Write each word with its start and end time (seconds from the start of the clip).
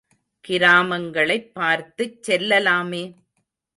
கிராமங்களைப் 0.47 1.51
பார்த்துச் 1.53 2.29
செல்லலாமே? 2.29 3.03